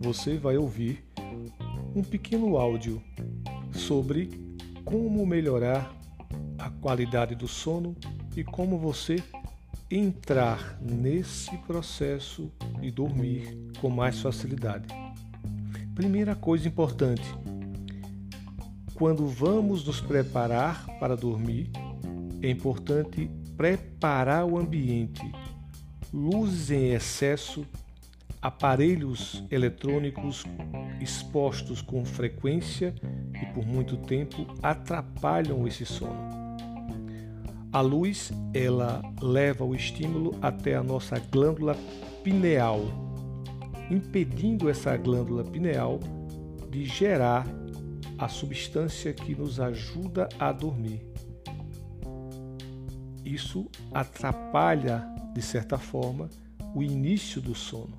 [0.00, 1.04] Você vai ouvir
[1.94, 3.02] um pequeno áudio
[3.72, 4.30] sobre
[4.84, 5.92] como melhorar
[6.58, 7.96] a qualidade do sono
[8.36, 9.22] e como você
[9.90, 12.50] entrar nesse processo
[12.80, 14.86] de dormir com mais facilidade.
[15.94, 17.24] Primeira coisa importante:
[18.94, 21.70] quando vamos nos preparar para dormir,
[22.42, 25.22] é importante preparar o ambiente.
[26.12, 27.66] Luzes em excesso,
[28.40, 30.44] aparelhos eletrônicos
[31.00, 32.94] expostos com frequência
[33.34, 36.46] e por muito tempo atrapalham esse sono.
[37.72, 41.76] A luz, ela leva o estímulo até a nossa glândula
[42.22, 42.80] pineal,
[43.90, 46.00] impedindo essa glândula pineal
[46.70, 47.46] de gerar
[48.18, 51.15] a substância que nos ajuda a dormir.
[53.26, 55.04] Isso atrapalha,
[55.34, 56.30] de certa forma,
[56.76, 57.98] o início do sono.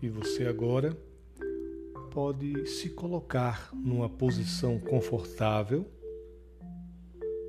[0.00, 0.96] E você agora
[2.12, 5.84] pode se colocar numa posição confortável,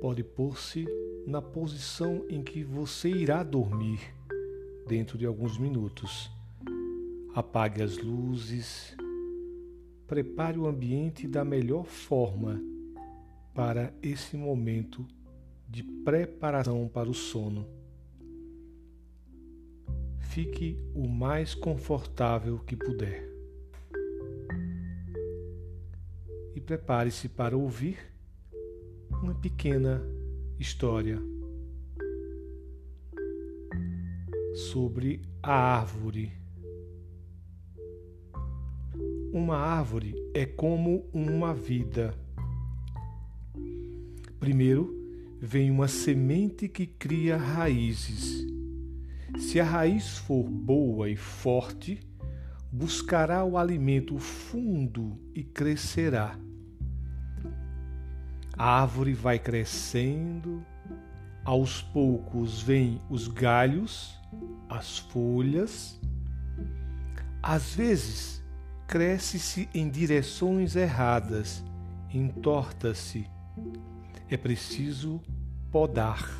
[0.00, 0.84] pode pôr-se
[1.26, 4.00] na posição em que você irá dormir
[4.86, 6.30] dentro de alguns minutos.
[7.34, 8.96] Apague as luzes,
[10.06, 12.60] prepare o ambiente da melhor forma
[13.54, 15.06] para esse momento
[15.68, 17.66] de preparação para o sono
[20.32, 23.28] fique o mais confortável que puder.
[26.54, 27.98] E prepare-se para ouvir
[29.22, 30.02] uma pequena
[30.58, 31.18] história
[34.54, 36.32] sobre a árvore.
[39.32, 42.14] Uma árvore é como uma vida.
[44.38, 44.94] Primeiro
[45.40, 48.52] vem uma semente que cria raízes
[49.38, 52.00] se a raiz for boa e forte,
[52.70, 56.38] buscará o alimento fundo e crescerá.
[58.62, 60.64] A árvore vai crescendo,
[61.44, 64.16] aos poucos vêm os galhos,
[64.68, 66.00] as folhas.
[67.42, 68.40] Às vezes,
[68.86, 71.64] cresce-se em direções erradas,
[72.14, 73.28] entorta-se.
[74.30, 75.20] É preciso
[75.72, 76.30] podar.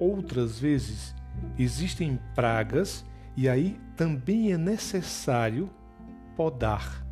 [0.00, 1.14] Outras vezes,
[1.56, 3.04] existem pragas
[3.36, 5.70] e aí também é necessário
[6.34, 7.06] podar.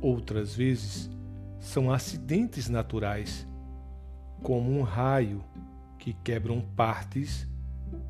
[0.00, 1.12] Outras vezes
[1.64, 3.48] são acidentes naturais,
[4.42, 5.42] como um raio
[5.98, 7.48] que quebram partes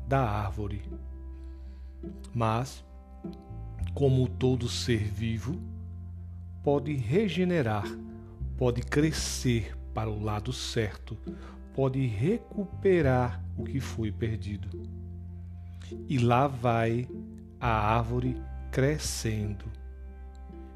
[0.05, 0.83] da árvore.
[2.33, 2.83] Mas,
[3.93, 5.57] como todo ser vivo,
[6.61, 7.85] pode regenerar,
[8.57, 11.17] pode crescer para o lado certo,
[11.73, 14.67] pode recuperar o que foi perdido.
[16.09, 17.07] E lá vai
[17.57, 18.35] a árvore
[18.69, 19.63] crescendo.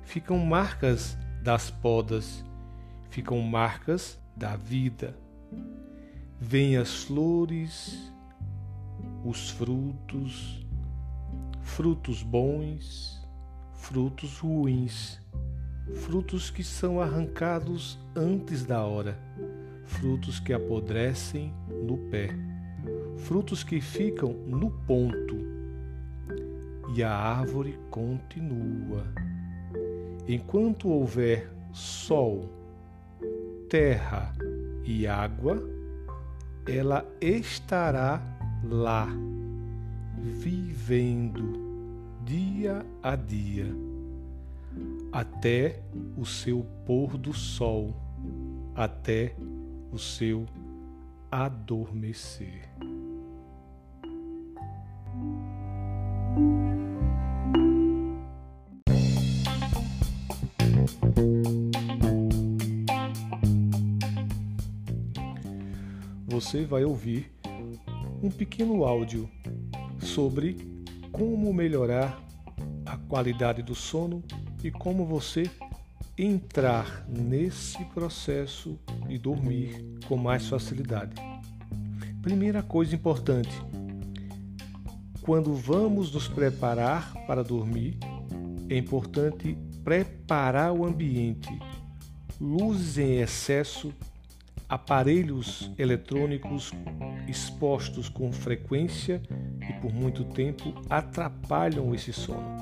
[0.02, 2.46] Ficam marcas das podas,
[3.10, 5.18] ficam marcas da vida.
[6.40, 8.12] Vêm as flores,
[9.26, 10.66] os frutos,
[11.62, 13.22] frutos bons,
[13.74, 15.20] frutos ruins,
[15.96, 19.18] frutos que são arrancados antes da hora
[19.90, 21.52] frutos que apodrecem
[21.84, 22.30] no pé,
[23.18, 25.36] frutos que ficam no ponto.
[26.96, 29.04] E a árvore continua.
[30.28, 32.50] Enquanto houver sol,
[33.70, 34.34] terra
[34.84, 35.62] e água,
[36.68, 38.20] ela estará
[38.64, 39.08] lá,
[40.18, 41.70] vivendo
[42.26, 43.68] dia a dia,
[45.12, 45.82] até
[46.18, 47.96] o seu pôr do sol,
[48.76, 49.36] até
[49.92, 50.48] o seu
[51.32, 52.68] adormecer.
[66.50, 67.32] Você vai ouvir
[68.24, 69.30] um pequeno áudio
[70.00, 70.58] sobre
[71.12, 72.20] como melhorar
[72.88, 74.24] a qualidade do sono
[74.64, 75.48] e como você
[76.18, 81.14] entrar nesse processo de dormir com mais facilidade.
[82.20, 83.54] Primeira coisa importante:
[85.22, 87.96] quando vamos nos preparar para dormir,
[88.68, 91.60] é importante preparar o ambiente.
[92.42, 93.94] Luzes em excesso,
[94.70, 96.72] aparelhos eletrônicos
[97.28, 99.20] expostos com frequência
[99.68, 102.60] e por muito tempo atrapalham esse sono.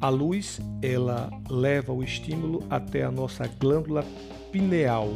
[0.00, 4.04] A luz, ela leva o estímulo até a nossa glândula
[4.50, 5.08] pineal,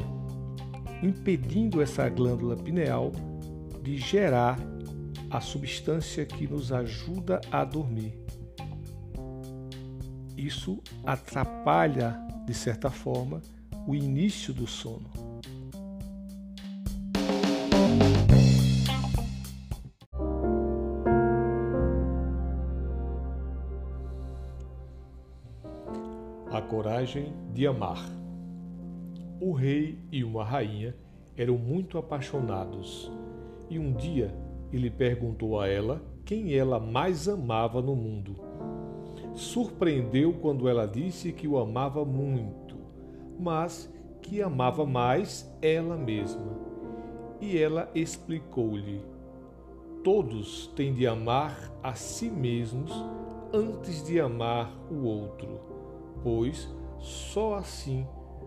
[1.03, 3.13] impedindo essa glândula pineal
[3.83, 4.59] de gerar
[5.31, 8.13] a substância que nos ajuda a dormir.
[10.37, 13.41] Isso atrapalha, de certa forma,
[13.87, 15.24] o início do sono.
[26.55, 28.09] A coragem de amar.
[29.41, 30.95] O rei e uma rainha
[31.37, 33.11] eram muito apaixonados
[33.69, 34.33] e um dia
[34.73, 38.37] ele perguntou a ela quem ela mais amava no mundo.
[39.35, 42.77] Surpreendeu quando ela disse que o amava muito,
[43.37, 43.93] mas
[44.23, 46.57] que amava mais ela mesma.
[47.41, 49.03] E ela explicou-lhe:
[50.05, 52.93] Todos têm de amar a si mesmos
[53.53, 55.75] antes de amar o outro,
[56.25, 56.69] pois
[56.99, 58.07] só assim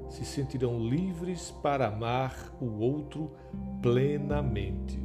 [0.09, 3.31] se sentirão livres para amar o outro
[3.81, 5.00] plenamente.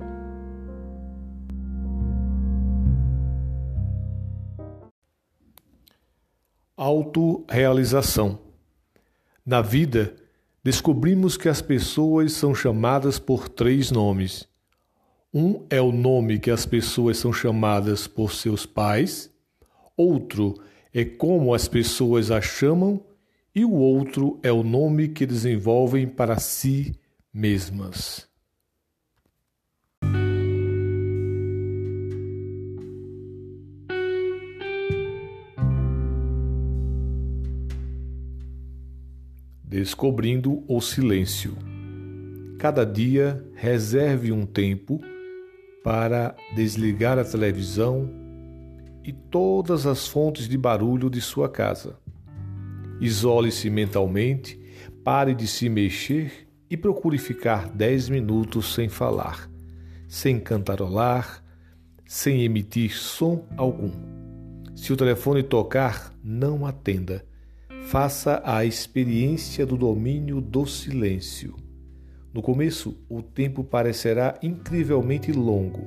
[6.74, 8.38] Autorealização.
[9.44, 10.16] Na vida,
[10.64, 14.48] descobrimos que as pessoas são chamadas por três nomes.
[15.34, 19.30] Um é o nome que as pessoas são chamadas por seus pais,
[19.96, 20.71] outro é
[21.04, 23.02] como as pessoas a chamam,
[23.54, 26.94] e o outro é o nome que desenvolvem para si
[27.32, 28.28] mesmas.
[39.64, 41.56] Descobrindo o silêncio.
[42.58, 45.00] Cada dia reserve um tempo
[45.82, 48.21] para desligar a televisão
[49.04, 51.98] e todas as fontes de barulho de sua casa.
[53.00, 54.60] Isole-se mentalmente,
[55.02, 59.50] pare de se mexer e procure ficar dez minutos sem falar,
[60.08, 61.42] sem cantarolar,
[62.06, 63.90] sem emitir som algum.
[64.74, 67.24] Se o telefone tocar, não atenda
[67.82, 71.54] faça a experiência do domínio do silêncio.
[72.32, 75.84] No começo, o tempo parecerá incrivelmente longo.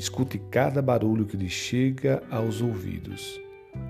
[0.00, 3.38] Escute cada barulho que lhe chega aos ouvidos.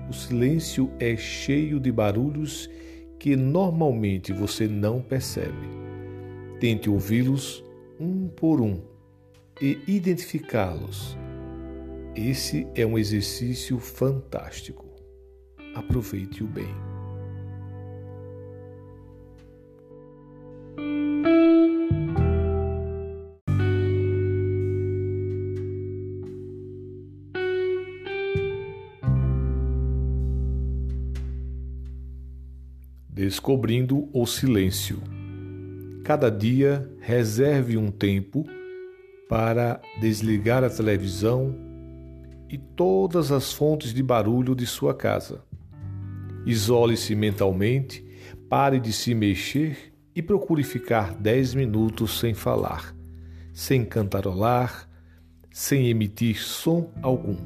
[0.09, 2.69] O silêncio é cheio de barulhos
[3.17, 5.69] que normalmente você não percebe.
[6.59, 7.63] Tente ouvi-los
[7.97, 8.81] um por um
[9.61, 11.17] e identificá-los.
[12.13, 14.85] Esse é um exercício fantástico.
[15.73, 16.90] Aproveite-o bem.
[33.31, 35.01] Descobrindo o silêncio.
[36.03, 38.45] Cada dia reserve um tempo
[39.29, 41.55] para desligar a televisão
[42.49, 45.45] e todas as fontes de barulho de sua casa.
[46.45, 48.05] Isole-se mentalmente,
[48.49, 52.93] pare de se mexer e procure ficar dez minutos sem falar,
[53.53, 54.89] sem cantarolar,
[55.49, 57.37] sem emitir som algum.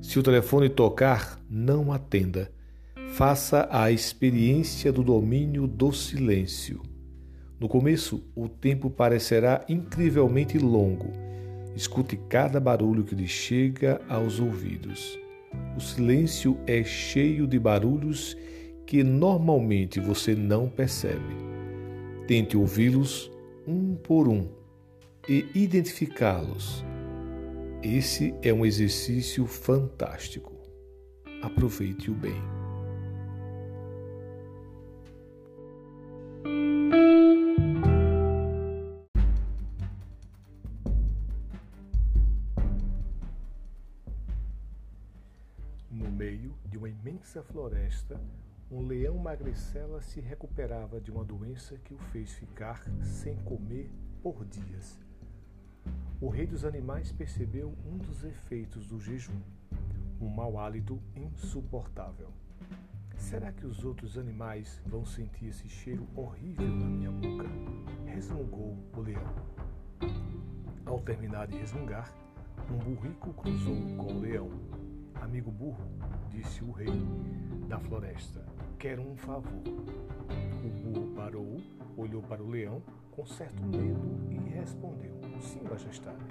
[0.00, 2.50] Se o telefone tocar, não atenda
[3.12, 6.80] faça a experiência do domínio do silêncio.
[7.60, 11.12] No começo, o tempo parecerá incrivelmente longo.
[11.76, 15.18] Escute cada barulho que lhe chega aos ouvidos.
[15.76, 18.34] O silêncio é cheio de barulhos
[18.86, 21.36] que normalmente você não percebe.
[22.26, 23.30] Tente ouvi-los
[23.66, 24.48] um por um
[25.28, 26.82] e identificá-los.
[27.82, 30.50] Esse é um exercício fantástico.
[31.42, 32.61] Aproveite-o bem.
[47.92, 48.18] Floresta,
[48.70, 53.90] um leão magricela se recuperava de uma doença que o fez ficar sem comer
[54.22, 54.98] por dias.
[56.20, 59.40] O rei dos animais percebeu um dos efeitos do jejum,
[60.20, 62.28] um mau hálito insuportável.
[63.16, 67.48] Será que os outros animais vão sentir esse cheiro horrível na minha boca?
[68.06, 69.34] Resmungou o leão.
[70.86, 72.12] Ao terminar de resmungar,
[72.70, 74.50] um burrico cruzou com o leão.
[75.14, 75.84] Amigo burro,
[76.30, 76.88] disse o rei
[77.68, 78.44] da floresta,
[78.78, 79.62] quero um favor.
[80.64, 81.60] O burro parou,
[81.96, 86.24] olhou para o leão com certo medo e respondeu: Sim, Majestade.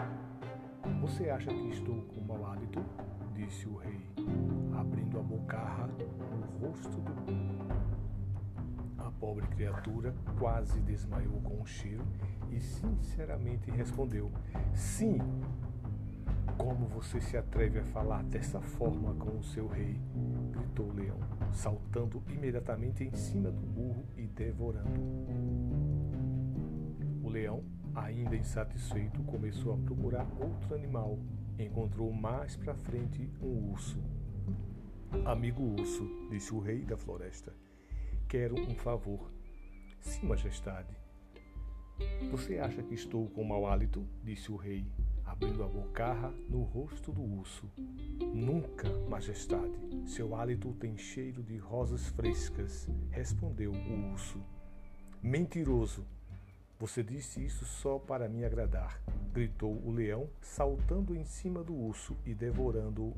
[1.02, 2.84] Você acha que estou com mau hálito?
[3.34, 4.00] disse o rei,
[4.78, 7.68] abrindo a bocarra no rosto do burro.
[8.98, 12.04] A pobre criatura quase desmaiou com o cheiro
[12.52, 14.32] e sinceramente respondeu:
[14.74, 15.18] Sim.
[16.62, 20.00] Como você se atreve a falar dessa forma com o seu rei?
[20.52, 21.18] gritou o leão,
[21.52, 25.02] saltando imediatamente em cima do burro e devorando.
[27.24, 27.64] O leão,
[27.96, 31.18] ainda insatisfeito, começou a procurar outro animal.
[31.58, 33.98] Encontrou mais para frente um urso.
[35.26, 37.56] Amigo urso, disse o rei da floresta,
[38.30, 39.32] quero um favor.
[40.00, 40.96] Sim, majestade.
[42.30, 44.08] Você acha que estou com mau hálito?
[44.24, 44.86] disse o rei,
[45.42, 47.68] abrindo a bocarra no rosto do urso.
[48.32, 49.74] Nunca, majestade.
[50.06, 54.40] Seu hálito tem cheiro de rosas frescas, respondeu o urso.
[55.22, 56.06] Mentiroso!
[56.80, 59.02] Você disse isso só para me agradar,
[59.34, 63.16] gritou o leão, saltando em cima do urso e devorando-o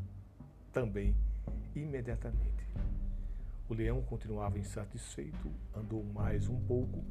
[0.71, 1.13] também
[1.75, 2.67] imediatamente.
[3.69, 7.03] O leão continuava insatisfeito, andou mais um pouco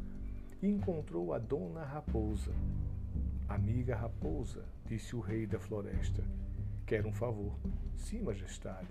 [0.62, 2.52] e encontrou a dona raposa.
[3.48, 6.22] Amiga raposa, disse o rei da floresta,
[6.86, 7.58] quero um favor.
[7.96, 8.88] Sim, majestade.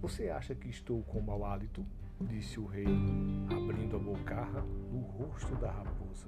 [0.00, 1.84] Você acha que estou com mau hálito?
[2.20, 2.86] disse o rei,
[3.50, 6.26] abrindo a bocarra no rosto da raposa.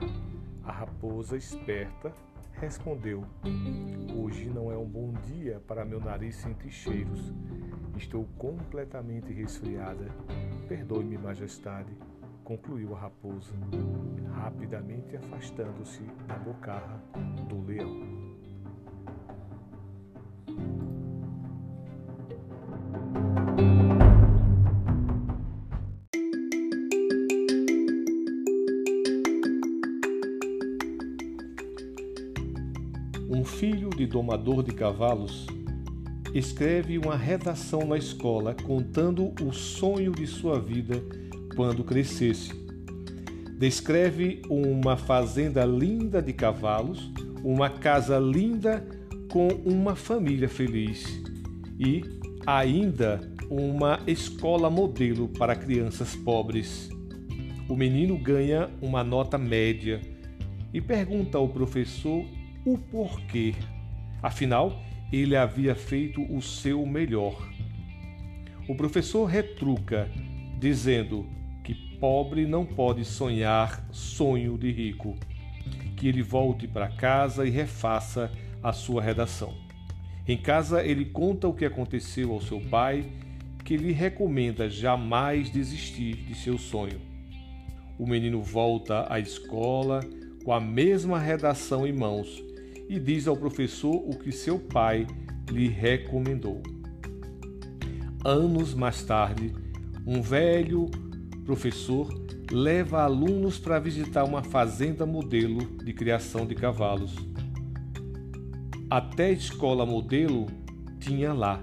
[0.62, 2.12] A raposa, esperta,
[2.52, 3.24] respondeu:
[4.16, 7.32] Hoje não é um bom dia para meu nariz sentir cheiros.
[7.96, 10.06] Estou completamente resfriada.
[10.68, 11.96] Perdoe-me, majestade
[12.50, 13.54] concluiu a raposa,
[14.34, 17.00] rapidamente afastando-se da bocarra
[17.48, 17.96] do leão.
[33.30, 35.46] Um filho de domador de cavalos
[36.34, 41.00] escreve uma redação na escola contando o sonho de sua vida
[41.60, 42.52] quando crescesse.
[43.58, 47.12] Descreve uma fazenda linda de cavalos,
[47.44, 48.82] uma casa linda
[49.30, 51.22] com uma família feliz
[51.78, 52.02] e
[52.46, 56.88] ainda uma escola modelo para crianças pobres.
[57.68, 60.00] O menino ganha uma nota média
[60.72, 62.24] e pergunta ao professor
[62.64, 63.54] o porquê.
[64.22, 64.80] Afinal,
[65.12, 67.36] ele havia feito o seu melhor.
[68.66, 70.10] O professor retruca,
[70.58, 71.38] dizendo:
[72.00, 75.14] pobre não pode sonhar sonho de rico.
[75.96, 79.54] Que ele volte para casa e refaça a sua redação.
[80.26, 83.04] Em casa, ele conta o que aconteceu ao seu pai,
[83.64, 87.00] que lhe recomenda jamais desistir de seu sonho.
[87.98, 90.00] O menino volta à escola
[90.42, 92.42] com a mesma redação em mãos
[92.88, 95.06] e diz ao professor o que seu pai
[95.50, 96.62] lhe recomendou.
[98.24, 99.52] Anos mais tarde,
[100.06, 100.90] um velho
[101.50, 102.08] professor
[102.52, 107.12] leva alunos para visitar uma fazenda modelo de criação de cavalos.
[108.88, 110.46] Até a escola modelo
[111.00, 111.60] tinha lá.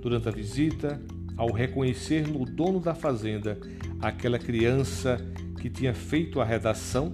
[0.00, 0.98] Durante a visita,
[1.36, 3.60] ao reconhecer no dono da fazenda
[4.00, 5.18] aquela criança
[5.60, 7.12] que tinha feito a redação,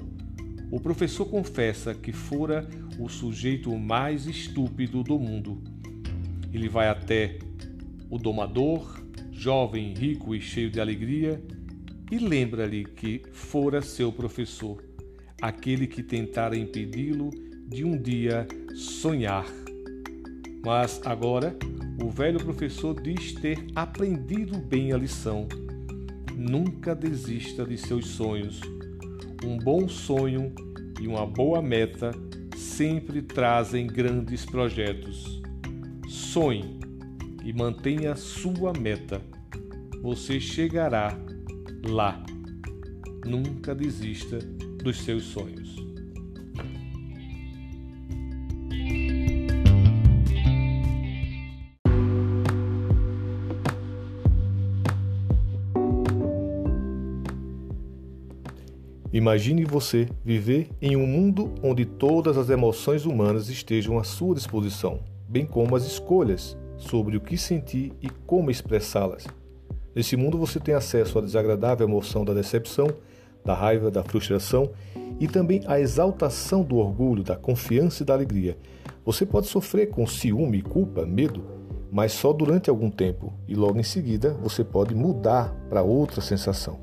[0.70, 5.61] o professor confessa que fora o sujeito mais estúpido do mundo.
[6.52, 7.40] Ele vai até
[8.08, 11.42] o domador, jovem, rico e cheio de alegria,
[12.10, 14.82] e lembra-lhe que fora seu professor,
[15.40, 17.30] aquele que tentara impedi-lo
[17.66, 19.46] de um dia sonhar.
[20.64, 21.56] Mas agora
[22.02, 25.48] o velho professor diz ter aprendido bem a lição.
[26.36, 28.60] Nunca desista de seus sonhos.
[29.44, 30.54] Um bom sonho
[31.00, 32.12] e uma boa meta
[32.56, 35.42] sempre trazem grandes projetos.
[36.08, 36.78] Sonhe
[37.44, 39.20] e mantenha sua meta.
[40.02, 41.18] Você chegará
[41.87, 42.23] lá.
[43.25, 44.38] Nunca desista
[44.83, 45.76] dos seus sonhos.
[59.12, 65.00] Imagine você viver em um mundo onde todas as emoções humanas estejam à sua disposição,
[65.26, 69.26] bem como as escolhas sobre o que sentir e como expressá-las.
[69.97, 72.87] Nesse mundo você tem acesso à desagradável emoção da decepção,
[73.43, 74.69] da raiva, da frustração
[75.19, 78.59] e também à exaltação do orgulho, da confiança e da alegria.
[79.07, 81.43] Você pode sofrer com ciúme, culpa, medo,
[81.91, 86.79] mas só durante algum tempo e logo em seguida você pode mudar para outra sensação.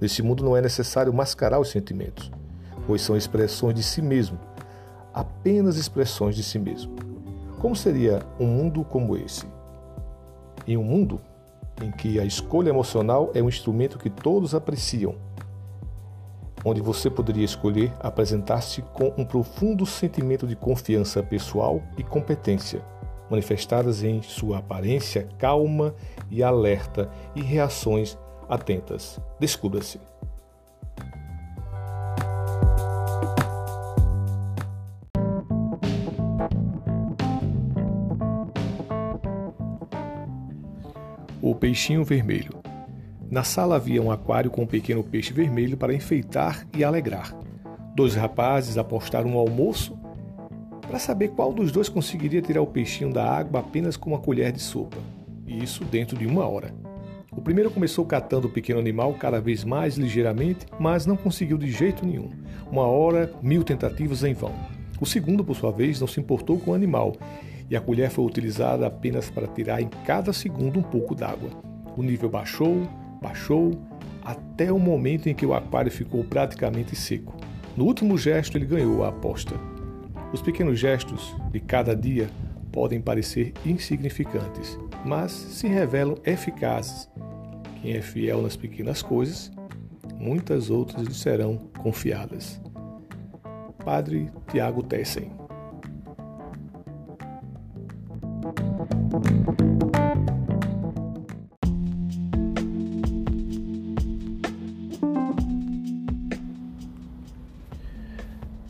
[0.00, 2.32] Nesse mundo não é necessário mascarar os sentimentos,
[2.86, 4.38] pois são expressões de si mesmo,
[5.12, 6.96] apenas expressões de si mesmo.
[7.60, 9.44] Como seria um mundo como esse?
[10.66, 11.20] Em um mundo
[11.82, 15.14] em que a escolha emocional é um instrumento que todos apreciam,
[16.64, 22.82] onde você poderia escolher apresentar-se com um profundo sentimento de confiança pessoal e competência,
[23.30, 25.94] manifestadas em sua aparência calma
[26.30, 28.18] e alerta e reações
[28.48, 29.20] atentas.
[29.38, 30.00] Descubra-se.
[41.68, 42.62] Peixinho vermelho.
[43.30, 47.38] Na sala havia um aquário com um pequeno peixe vermelho para enfeitar e alegrar.
[47.94, 49.94] Dois rapazes apostaram um almoço
[50.86, 54.50] para saber qual dos dois conseguiria tirar o peixinho da água apenas com uma colher
[54.50, 54.96] de sopa.
[55.46, 56.74] E isso dentro de uma hora.
[57.36, 61.70] O primeiro começou catando o pequeno animal cada vez mais ligeiramente, mas não conseguiu de
[61.70, 62.30] jeito nenhum.
[62.72, 64.54] Uma hora, mil tentativas em vão.
[64.98, 67.14] O segundo, por sua vez, não se importou com o animal
[67.70, 71.50] e a colher foi utilizada apenas para tirar em cada segundo um pouco d'água.
[71.96, 72.88] O nível baixou,
[73.20, 73.72] baixou
[74.24, 77.34] até o momento em que o aquário ficou praticamente seco.
[77.76, 79.54] No último gesto, ele ganhou a aposta.
[80.32, 82.28] Os pequenos gestos de cada dia
[82.72, 87.08] podem parecer insignificantes, mas se revelam eficazes.
[87.80, 89.50] Quem é fiel nas pequenas coisas,
[90.16, 92.60] muitas outras lhe serão confiadas.
[93.84, 95.38] Padre Tiago Tessen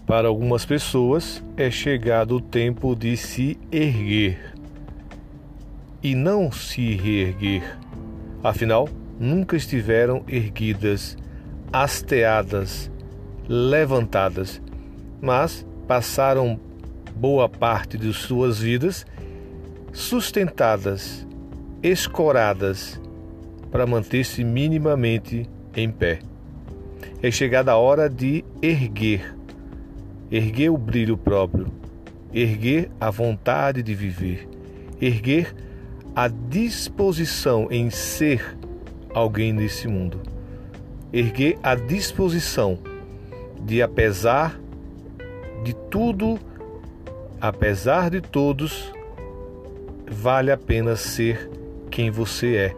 [0.07, 4.55] Para algumas pessoas é chegado o tempo de se erguer
[6.03, 7.79] e não se reerguer.
[8.43, 8.89] Afinal,
[9.21, 11.17] nunca estiveram erguidas,
[11.71, 12.91] hasteadas,
[13.47, 14.63] levantadas,
[15.21, 16.59] mas passaram
[17.15, 19.05] boa parte de suas vidas
[19.99, 21.27] sustentadas,
[21.83, 23.01] escoradas,
[23.69, 26.21] para manter-se minimamente em pé.
[27.21, 29.35] É chegada a hora de erguer.
[30.31, 31.67] Erguer o brilho próprio,
[32.33, 34.49] erguer a vontade de viver,
[35.01, 35.53] erguer
[36.15, 38.57] a disposição em ser
[39.13, 40.21] alguém nesse mundo,
[41.13, 42.79] erguer a disposição
[43.65, 44.61] de, apesar
[45.65, 46.39] de tudo,
[47.41, 48.93] apesar de todos,
[50.11, 51.51] vale a pena ser
[51.91, 52.77] quem você é.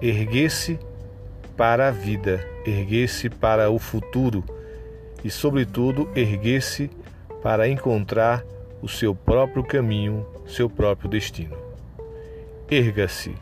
[0.00, 0.78] Erguer-se
[1.56, 4.44] para a vida, erguer-se para o futuro
[5.24, 6.90] e, sobretudo, erguer-se
[7.42, 8.44] para encontrar
[8.80, 11.56] o seu próprio caminho, seu próprio destino.
[12.70, 13.34] Erga-se